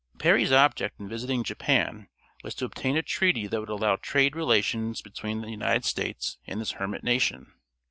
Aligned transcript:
Perry's 0.17 0.51
object 0.51 0.99
in 0.99 1.07
visiting 1.07 1.43
Japan 1.43 2.07
was 2.43 2.55
to 2.55 2.65
obtain 2.65 2.97
a 2.97 3.03
treaty 3.03 3.45
that 3.45 3.59
would 3.59 3.69
allow 3.69 3.97
trade 3.97 4.35
relations 4.35 4.99
between 4.99 5.41
the 5.41 5.51
United 5.51 5.85
States 5.85 6.39
and 6.47 6.59
this 6.59 6.71
hermit 6.71 7.03
nation. 7.03 7.53